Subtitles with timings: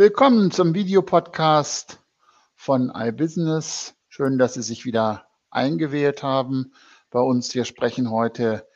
[0.00, 2.00] Willkommen zum Videopodcast
[2.54, 3.94] von iBusiness.
[4.08, 6.72] Schön, dass Sie sich wieder eingewählt haben
[7.10, 7.54] bei uns.
[7.54, 8.66] Wir sprechen heute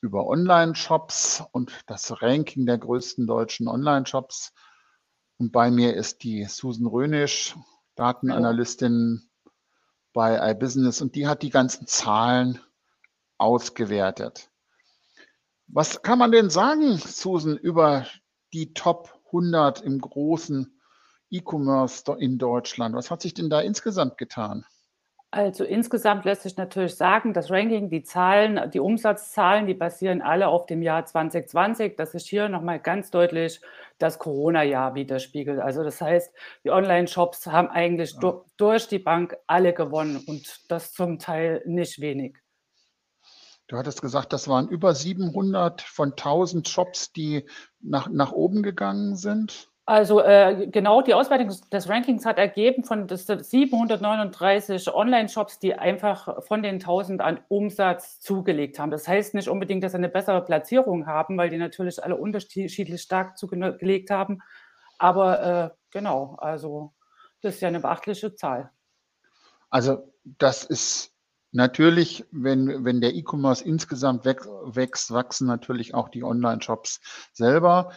[0.00, 4.52] über Online-Shops und das Ranking der größten deutschen Online-Shops.
[5.38, 7.54] Und bei mir ist die Susan Rönisch,
[7.94, 9.30] Datenanalystin
[10.12, 12.58] bei iBusiness und die hat die ganzen Zahlen
[13.38, 14.50] ausgewertet.
[15.68, 18.08] Was kann man denn sagen, Susan, über
[18.52, 20.80] die Top 100 im großen
[21.30, 22.94] E-Commerce in Deutschland.
[22.94, 24.64] Was hat sich denn da insgesamt getan?
[25.32, 30.46] Also insgesamt lässt sich natürlich sagen, das Ranking, die Zahlen, die Umsatzzahlen, die basieren alle
[30.46, 31.96] auf dem Jahr 2020.
[31.96, 33.60] Das ist hier nochmal ganz deutlich
[33.98, 35.58] das Corona-Jahr widerspiegelt.
[35.58, 38.20] Also das heißt, die Online-Shops haben eigentlich ja.
[38.20, 42.43] du durch die Bank alle gewonnen und das zum Teil nicht wenig.
[43.66, 47.48] Du hattest gesagt, das waren über 700 von 1000 Shops, die
[47.80, 49.70] nach, nach oben gegangen sind.
[49.86, 56.62] Also äh, genau die Auswertung des Rankings hat ergeben von 739 Online-Shops, die einfach von
[56.62, 58.90] den 1000 an Umsatz zugelegt haben.
[58.90, 63.02] Das heißt nicht unbedingt, dass sie eine bessere Platzierung haben, weil die natürlich alle unterschiedlich
[63.02, 64.40] stark zugelegt haben.
[64.98, 66.94] Aber äh, genau, also
[67.42, 68.70] das ist ja eine beachtliche Zahl.
[69.68, 71.13] Also das ist
[71.56, 77.00] Natürlich, wenn, wenn der E-Commerce insgesamt wächst, wachsen natürlich auch die Online-Shops
[77.32, 77.92] selber.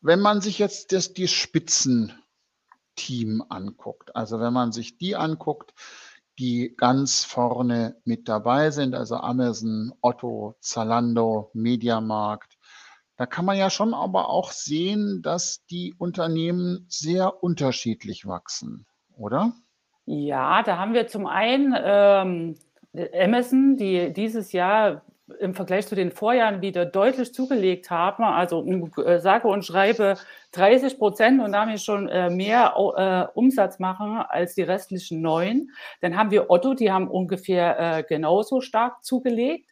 [0.00, 2.14] Wenn man sich jetzt das, die Spitzenteam
[3.48, 5.74] anguckt, also wenn man sich die anguckt,
[6.38, 12.58] die ganz vorne mit dabei sind, also Amazon, Otto, Zalando, Mediamarkt,
[13.16, 19.52] da kann man ja schon aber auch sehen, dass die Unternehmen sehr unterschiedlich wachsen, oder?
[20.12, 22.56] Ja, da haben wir zum einen ähm,
[23.14, 25.02] Amazon, die dieses Jahr
[25.38, 28.66] im Vergleich zu den Vorjahren wieder deutlich zugelegt haben, also
[29.04, 30.16] äh, sage und schreibe
[30.50, 35.70] 30 Prozent und damit schon äh, mehr äh, Umsatz machen als die restlichen neun.
[36.00, 39.70] Dann haben wir Otto, die haben ungefähr äh, genauso stark zugelegt.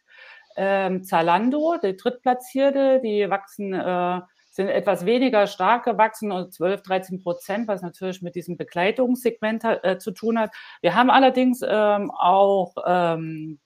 [0.55, 4.21] Ähm, Zalando, der Drittplatzierte, die wachsen äh,
[4.59, 9.97] sind etwas weniger stark gewachsen und 12, 13 Prozent, was natürlich mit diesem Begleitungssegment äh,
[9.99, 10.51] zu tun hat.
[10.81, 13.59] Wir haben allerdings ähm, auch ähm,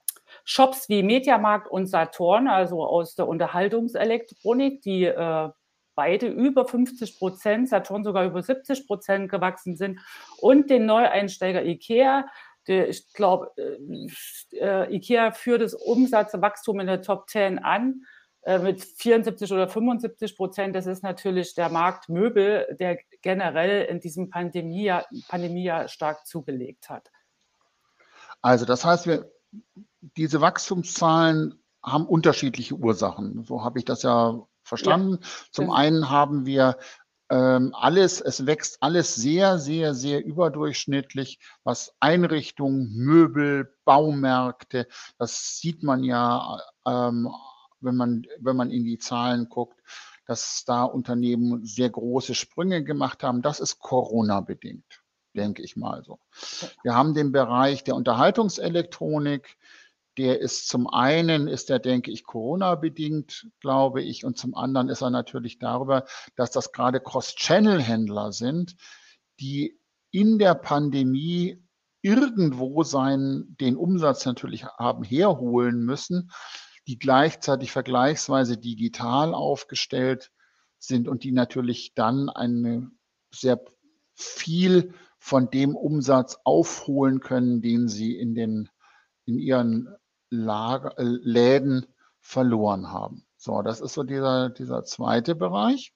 [0.46, 5.50] Shops wie Mediamarkt und Saturn, also aus der Unterhaltungselektronik, die äh,
[5.96, 10.00] beide über 50 Prozent, Saturn sogar über 70 Prozent gewachsen sind
[10.42, 12.28] und den Neueinsteiger IKEA,
[12.68, 18.04] der, ich glaube, äh, äh, IKEA führt das Umsatzwachstum in der Top 10 an
[18.46, 20.76] mit 74 oder 75 Prozent.
[20.76, 27.10] Das ist natürlich der Markt Möbel, der generell in diesem Pandemiejahr, Pandemiejahr stark zugelegt hat.
[28.42, 29.32] Also das heißt, wir,
[30.18, 33.44] diese Wachstumszahlen haben unterschiedliche Ursachen.
[33.46, 35.20] So habe ich das ja verstanden.
[35.22, 35.28] Ja.
[35.52, 36.78] Zum einen haben wir
[37.30, 44.88] ähm, alles, es wächst alles sehr, sehr, sehr überdurchschnittlich, was Einrichtungen, Möbel, Baumärkte,
[45.18, 47.30] das sieht man ja ähm,
[47.84, 49.80] wenn man, wenn man in die Zahlen guckt,
[50.26, 53.42] dass da Unternehmen sehr große Sprünge gemacht haben.
[53.42, 55.04] Das ist Corona-bedingt,
[55.36, 56.20] denke ich mal so.
[56.84, 59.58] Wir haben den Bereich der Unterhaltungselektronik.
[60.18, 65.02] Der ist zum einen, ist der, denke ich, Corona-bedingt, glaube ich, und zum anderen ist
[65.02, 66.06] er natürlich darüber,
[66.36, 68.76] dass das gerade Cross-Channel-Händler sind,
[69.40, 69.80] die
[70.12, 71.60] in der Pandemie
[72.04, 76.30] irgendwo seinen, den Umsatz natürlich haben herholen müssen,
[76.88, 80.32] die gleichzeitig vergleichsweise digital aufgestellt
[80.80, 82.92] sind und die natürlich dann eine
[83.34, 83.64] sehr
[84.16, 88.70] viel von dem Umsatz aufholen können, den sie in den
[89.26, 89.96] in ihren
[90.30, 91.86] Lager, äh, Läden
[92.20, 93.26] verloren haben.
[93.38, 95.94] So, das ist so dieser, dieser zweite Bereich.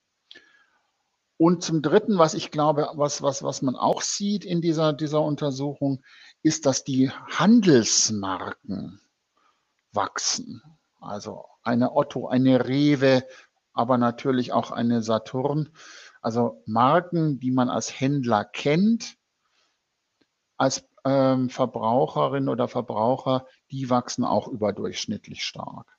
[1.38, 5.22] Und zum Dritten, was ich glaube, was, was, was man auch sieht in dieser, dieser
[5.22, 6.04] Untersuchung,
[6.42, 9.00] ist, dass die Handelsmarken
[9.92, 10.62] wachsen.
[11.00, 13.24] Also eine Otto, eine Rewe,
[13.74, 15.70] aber natürlich auch eine Saturn.
[16.22, 19.18] Also Marken, die man als Händler kennt,
[20.58, 25.98] als ähm, Verbraucherin oder Verbraucher, die wachsen auch überdurchschnittlich stark.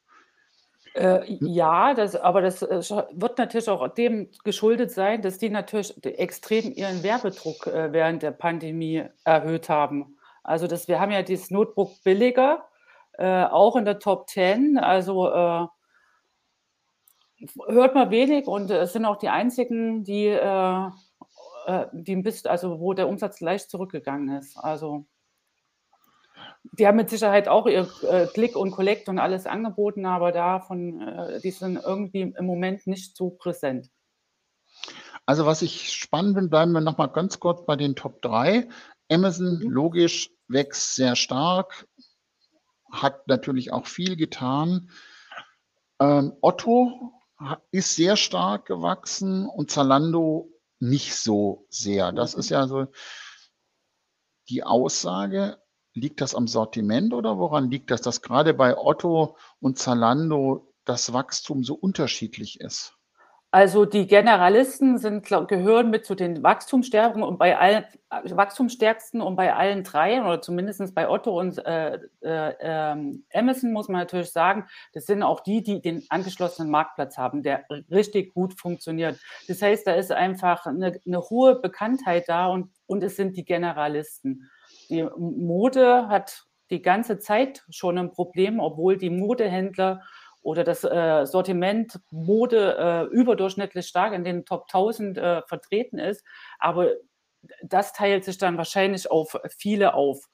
[0.94, 5.94] Äh, ja, das, aber das äh, wird natürlich auch dem geschuldet sein, dass die natürlich
[6.04, 10.16] extrem ihren Werbedruck äh, während der Pandemie erhöht haben.
[10.42, 12.64] Also das, wir haben ja dieses Notebook billiger
[13.18, 14.78] äh, auch in der Top 10.
[14.78, 15.66] Also äh,
[17.66, 20.86] hört man wenig und es sind auch die einzigen, die, äh,
[21.66, 24.56] äh, die ein bisschen, also wo der Umsatz leicht zurückgegangen ist.
[24.56, 25.06] Also
[26.72, 31.00] die haben mit Sicherheit auch ihr äh, Click und Collect und alles angeboten, aber davon,
[31.00, 33.90] äh, die sind irgendwie im Moment nicht so präsent.
[35.26, 38.68] Also was ich spannend finde, bleiben wir nochmal ganz kurz bei den Top 3.
[39.10, 39.70] Amazon, mhm.
[39.70, 41.87] logisch, wächst sehr stark,
[42.90, 44.90] hat natürlich auch viel getan.
[46.00, 47.12] Ähm, Otto
[47.70, 50.50] ist sehr stark gewachsen und Zalando
[50.80, 52.12] nicht so sehr.
[52.12, 52.86] Das ist ja so
[54.48, 55.58] die Aussage.
[55.94, 61.12] Liegt das am Sortiment oder woran liegt das, dass gerade bei Otto und Zalando das
[61.12, 62.97] Wachstum so unterschiedlich ist?
[63.50, 69.54] Also die Generalisten sind, gehören mit zu den Wachstumsstärken und bei allen Wachstumsstärksten und bei
[69.54, 74.66] allen dreien oder zumindest bei Otto und äh, äh, ähm, Amazon muss man natürlich sagen,
[74.92, 79.18] das sind auch die, die den angeschlossenen Marktplatz haben, der richtig gut funktioniert.
[79.46, 83.46] Das heißt, da ist einfach eine, eine hohe Bekanntheit da und, und es sind die
[83.46, 84.50] Generalisten.
[84.90, 90.02] Die Mode hat die ganze Zeit schon ein Problem, obwohl die Modehändler
[90.48, 96.24] oder das äh, Sortiment Mode äh, überdurchschnittlich stark in den Top 1000 äh, vertreten ist.
[96.58, 96.92] Aber
[97.62, 100.26] das teilt sich dann wahrscheinlich auf viele auf.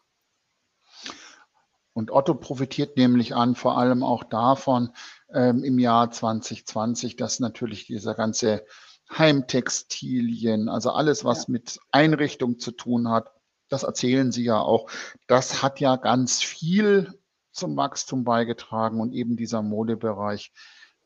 [1.94, 4.90] Und Otto profitiert nämlich an, vor allem auch davon
[5.32, 8.64] ähm, im Jahr 2020, dass natürlich dieser ganze
[9.10, 11.52] Heimtextilien, also alles, was ja.
[11.52, 13.32] mit Einrichtung zu tun hat,
[13.68, 14.88] das erzählen Sie ja auch,
[15.26, 17.18] das hat ja ganz viel
[17.54, 20.52] zum Wachstum beigetragen und eben dieser Modebereich,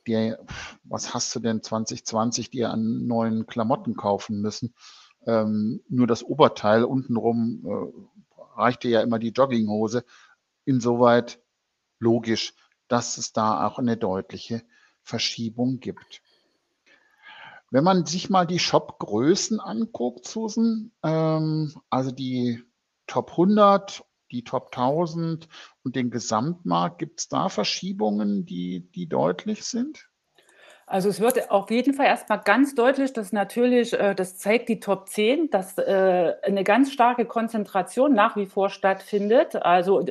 [0.06, 0.38] der,
[0.84, 4.74] was hast du denn 2020 dir an neuen Klamotten kaufen müssen?
[5.26, 10.04] Ähm, nur das Oberteil untenrum äh, reichte ja immer die Jogginghose.
[10.64, 11.40] Insoweit
[11.98, 12.54] logisch,
[12.88, 14.62] dass es da auch eine deutliche
[15.02, 16.22] Verschiebung gibt.
[17.70, 22.62] Wenn man sich mal die Shop-Größen anguckt, Susan, ähm, also die
[23.06, 25.48] Top 100 die Top 1000
[25.84, 26.98] und den Gesamtmarkt?
[26.98, 30.08] Gibt es da Verschiebungen, die, die deutlich sind?
[30.88, 34.80] Also es wird auf jeden Fall erstmal ganz deutlich, dass natürlich, äh, das zeigt die
[34.80, 39.54] Top 10, dass äh, eine ganz starke Konzentration nach wie vor stattfindet.
[39.56, 40.06] Also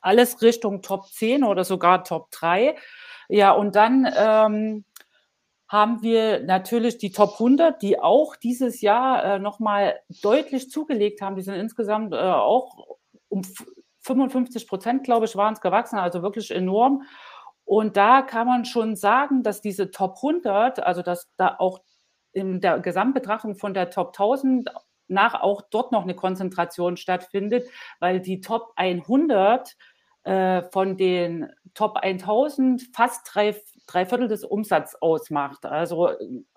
[0.00, 2.76] alles Richtung Top 10 oder sogar Top 3.
[3.28, 4.84] Ja, und dann ähm,
[5.68, 11.36] haben wir natürlich die Top 100, die auch dieses Jahr äh, nochmal deutlich zugelegt haben.
[11.36, 12.95] Die sind insgesamt äh, auch
[13.28, 13.42] um
[14.00, 17.02] 55 Prozent, glaube ich, waren es gewachsen, also wirklich enorm.
[17.64, 21.80] Und da kann man schon sagen, dass diese Top 100, also dass da auch
[22.32, 24.70] in der Gesamtbetrachtung von der Top 1000
[25.08, 27.68] nach auch dort noch eine Konzentration stattfindet,
[28.00, 29.76] weil die Top 100
[30.24, 33.56] äh, von den Top 1000 fast drei,
[33.86, 35.64] drei Viertel des Umsatzes ausmacht.
[35.66, 36.10] Also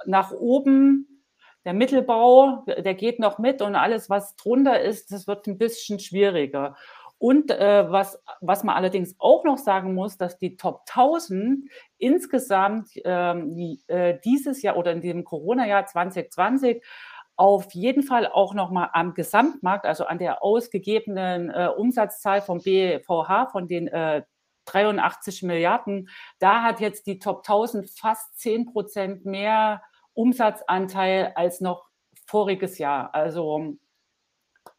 [0.05, 1.18] nach oben
[1.65, 5.99] der Mittelbau, der geht noch mit und alles, was drunter ist, das wird ein bisschen
[5.99, 6.75] schwieriger.
[7.17, 12.91] Und äh, was, was man allerdings auch noch sagen muss, dass die Top 1000 insgesamt
[13.03, 16.81] ähm, äh, dieses Jahr oder in dem Corona-Jahr 2020
[17.35, 23.47] auf jeden Fall auch nochmal am Gesamtmarkt, also an der ausgegebenen äh, Umsatzzahl vom BVH,
[23.51, 24.23] von den äh,
[24.65, 26.09] 83 Milliarden,
[26.39, 29.81] da hat jetzt die Top 1000 fast 10 Prozent mehr
[30.19, 31.87] Umsatzanteil als noch
[32.27, 33.15] voriges Jahr.
[33.15, 33.77] Also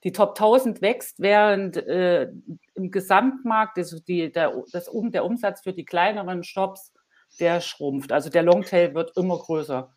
[0.04, 2.30] die Top 1000 wächst, während äh,
[2.74, 6.92] im Gesamtmarkt das, die, der, das, der Umsatz für die kleineren Shops,
[7.38, 8.12] der schrumpft.
[8.12, 9.94] Also der Longtail wird immer größer.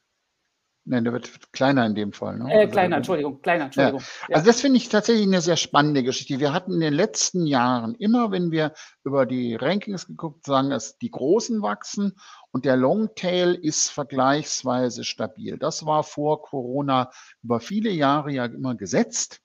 [0.85, 2.37] Nein, der wird kleiner in dem Fall.
[2.37, 2.51] Ne?
[2.51, 4.01] Äh, also kleiner, Entschuldigung, kleiner, Entschuldigung.
[4.27, 4.35] Ja.
[4.35, 6.39] Also das finde ich tatsächlich eine sehr spannende Geschichte.
[6.39, 10.97] Wir hatten in den letzten Jahren immer, wenn wir über die Rankings geguckt, sagen, dass
[10.97, 12.17] die Großen wachsen
[12.53, 15.57] und der Longtail ist vergleichsweise stabil.
[15.57, 19.41] Das war vor Corona über viele Jahre ja immer gesetzt.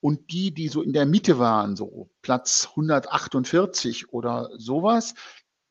[0.00, 5.14] Und die, die so in der Mitte waren, so Platz 148 oder sowas,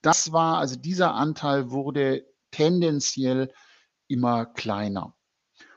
[0.01, 3.53] das war, also dieser Anteil wurde tendenziell
[4.07, 5.15] immer kleiner.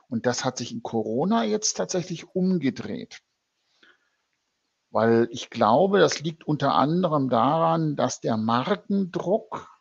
[0.07, 3.21] Und das hat sich in Corona jetzt tatsächlich umgedreht.
[4.89, 9.72] Weil ich glaube, das liegt unter anderem daran, dass der Markendruck,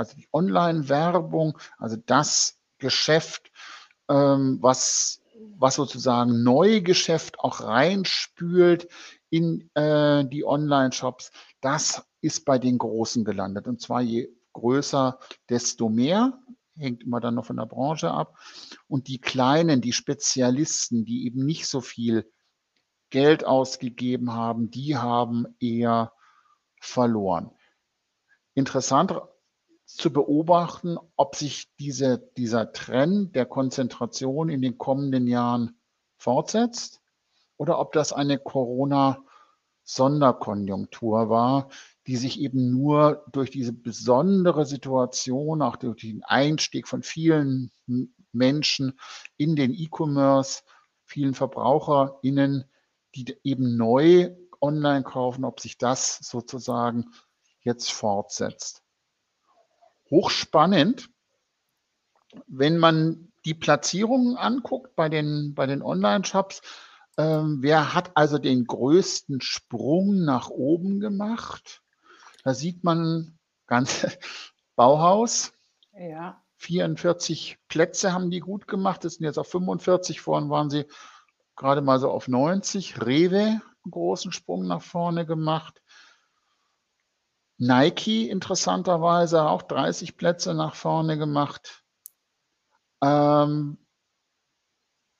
[0.00, 3.52] also die Online-Werbung, also das Geschäft,
[4.08, 5.22] ähm, was,
[5.58, 8.88] was sozusagen Neugeschäft auch reinspült
[9.28, 13.66] in äh, die Online-Shops, das ist bei den Großen gelandet.
[13.68, 15.18] Und zwar je größer,
[15.50, 16.40] desto mehr
[16.76, 18.38] hängt immer dann noch von der Branche ab.
[18.88, 22.32] Und die Kleinen, die Spezialisten, die eben nicht so viel
[23.10, 26.14] Geld ausgegeben haben, die haben eher
[26.80, 27.50] verloren.
[28.54, 29.12] Interessant
[29.94, 35.76] zu beobachten, ob sich diese, dieser Trend der Konzentration in den kommenden Jahren
[36.16, 37.00] fortsetzt
[37.56, 41.68] oder ob das eine Corona-Sonderkonjunktur war,
[42.06, 47.70] die sich eben nur durch diese besondere Situation, auch durch den Einstieg von vielen
[48.32, 48.98] Menschen
[49.36, 50.62] in den E-Commerce,
[51.04, 52.64] vielen VerbraucherInnen,
[53.14, 57.10] die eben neu online kaufen, ob sich das sozusagen
[57.62, 58.82] jetzt fortsetzt.
[60.10, 61.08] Hochspannend,
[62.46, 66.62] wenn man die Platzierungen anguckt bei den, bei den Online-Shops,
[67.16, 71.82] ähm, wer hat also den größten Sprung nach oben gemacht?
[72.44, 74.06] Da sieht man ganz
[74.76, 75.52] Bauhaus.
[75.92, 76.42] Ja.
[76.56, 79.04] 44 Plätze haben die gut gemacht.
[79.04, 80.20] Das sind jetzt auf 45.
[80.20, 80.86] Vorhin waren sie
[81.56, 83.04] gerade mal so auf 90.
[83.04, 85.79] Rewe, einen großen Sprung nach vorne gemacht.
[87.62, 91.84] Nike interessanterweise auch 30 Plätze nach vorne gemacht.
[93.02, 93.76] Ähm,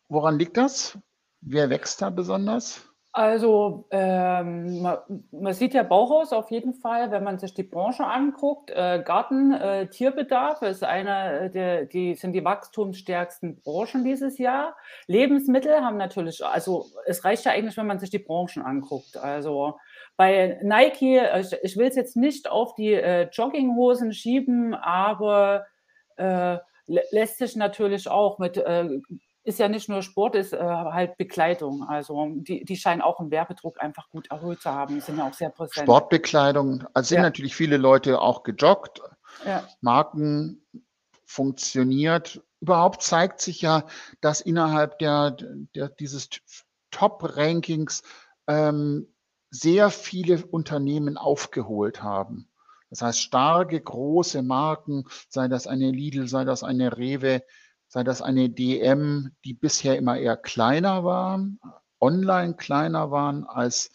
[0.08, 0.98] woran liegt das?
[1.42, 2.89] Wer wächst da besonders?
[3.12, 4.98] Also ähm, man,
[5.32, 8.70] man, sieht ja Bauhaus auf jeden Fall, wenn man sich die Branche anguckt.
[8.70, 14.76] Äh, Garten, äh, Tierbedarf ist einer der, die sind die wachstumsstärksten Branchen dieses Jahr.
[15.08, 19.16] Lebensmittel haben natürlich, also es reicht ja eigentlich, wenn man sich die Branchen anguckt.
[19.16, 19.76] Also
[20.16, 25.66] bei Nike, ich, ich will es jetzt nicht auf die äh, Jogginghosen schieben, aber
[26.16, 28.88] äh, lässt sich natürlich auch mit äh,
[29.42, 31.82] ist ja nicht nur Sport, ist äh, halt Bekleidung.
[31.84, 34.94] Also die, die scheinen auch im Werbedruck einfach gut erhöht zu haben.
[34.94, 35.86] Die sind ja auch sehr präsent.
[35.86, 37.22] Sportbekleidung, also sind ja.
[37.22, 39.00] natürlich viele Leute auch gejoggt.
[39.46, 39.66] Ja.
[39.80, 40.66] Marken
[41.24, 42.42] funktioniert.
[42.60, 43.86] Überhaupt zeigt sich ja,
[44.20, 45.30] dass innerhalb der,
[45.74, 46.28] der dieses
[46.90, 48.02] Top-Rankings
[48.46, 49.14] ähm,
[49.50, 52.50] sehr viele Unternehmen aufgeholt haben.
[52.90, 57.42] Das heißt, starke, große Marken, sei das eine Lidl, sei das eine Rewe,
[57.90, 61.60] sei das eine DM, die bisher immer eher kleiner waren,
[62.00, 63.90] online kleiner waren als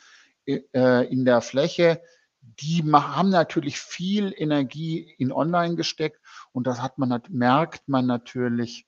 [0.45, 2.01] äh, in der Fläche,
[2.41, 6.19] die haben natürlich viel Energie in online gesteckt
[6.51, 8.85] und das hat man, merkt man natürlich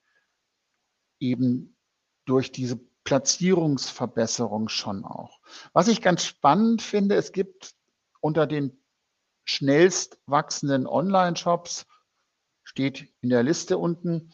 [1.19, 1.77] eben
[2.25, 5.39] durch diese Platzierungsverbesserung schon auch.
[5.71, 7.75] Was ich ganz spannend finde, es gibt
[8.19, 8.83] unter den
[9.45, 11.85] schnellst wachsenden Online-Shops,
[12.65, 14.33] steht in der Liste unten,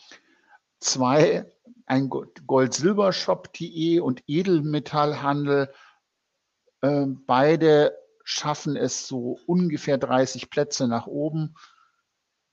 [0.83, 1.45] zwei,
[1.85, 5.73] ein Gold-Silber-Shop.de und Edelmetallhandel.
[6.81, 11.55] Äh, beide schaffen es so ungefähr 30 Plätze nach oben.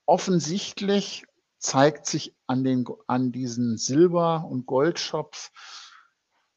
[0.06, 1.24] Offensichtlich
[1.58, 5.52] zeigt sich an, den, an diesen Silber- und Goldshops,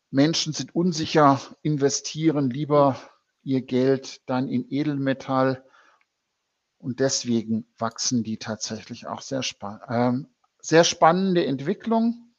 [0.09, 2.99] Menschen sind unsicher, investieren lieber
[3.41, 5.65] ihr Geld dann in Edelmetall
[6.77, 9.41] und deswegen wachsen die tatsächlich auch sehr,
[9.89, 10.32] ähm,
[10.63, 12.33] sehr spannende Entwicklung.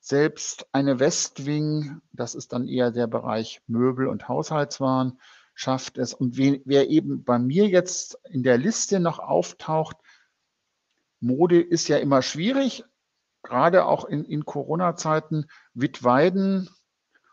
[0.00, 5.18] Selbst eine Westwing, das ist dann eher der Bereich Möbel und Haushaltswaren,
[5.54, 6.14] schafft es.
[6.14, 9.96] Und wer eben bei mir jetzt in der Liste noch auftaucht,
[11.18, 12.84] Mode ist ja immer schwierig,
[13.42, 15.46] gerade auch in, in Corona-Zeiten.
[15.72, 16.68] Wittweiden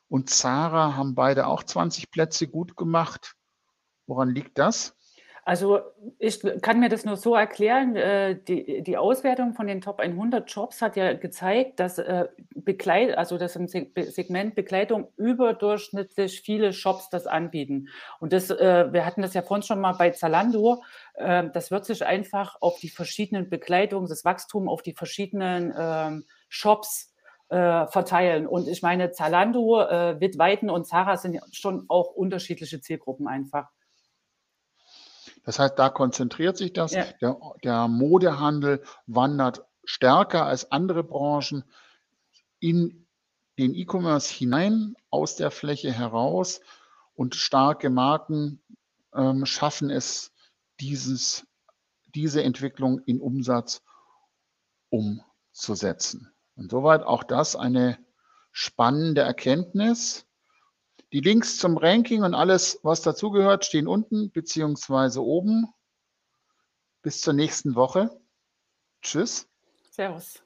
[0.07, 3.35] und Zara haben beide auch 20 Plätze gut gemacht.
[4.07, 4.95] Woran liegt das?
[5.45, 5.81] Also
[6.19, 10.49] ich kann mir das nur so erklären, äh, die, die Auswertung von den Top 100
[10.49, 17.09] Jobs hat ja gezeigt, dass äh, Bekleit, also dass im Segment Bekleidung überdurchschnittlich viele Shops
[17.09, 17.89] das anbieten.
[18.21, 20.81] Und das, äh, wir hatten das ja vorhin schon mal bei Zalando,
[21.15, 27.13] das wird sich einfach auf die verschiedenen Bekleidungen, das Wachstum auf die verschiedenen ähm, Shops
[27.49, 28.47] verteilen.
[28.47, 29.75] Und ich meine, Zalando,
[30.19, 33.69] Wittweiden und Zara sind schon auch unterschiedliche Zielgruppen einfach.
[35.43, 36.93] Das heißt, da konzentriert sich das.
[36.93, 37.05] Ja.
[37.21, 41.63] Der, der Modehandel wandert stärker als andere Branchen
[42.59, 43.07] in
[43.59, 46.61] den E-Commerce hinein, aus der Fläche heraus
[47.13, 48.61] und starke Marken
[49.13, 50.31] ähm, schaffen es,
[50.79, 51.45] dieses,
[52.15, 53.83] diese Entwicklung in Umsatz
[54.89, 56.31] umzusetzen.
[56.55, 57.97] Insoweit auch das eine
[58.51, 60.25] spannende Erkenntnis.
[61.13, 65.67] Die Links zum Ranking und alles, was dazugehört, stehen unten beziehungsweise oben.
[67.03, 68.19] Bis zur nächsten Woche.
[69.03, 69.47] Tschüss.
[69.91, 70.41] Servus.